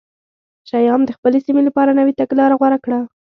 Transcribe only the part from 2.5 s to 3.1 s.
غوره کړه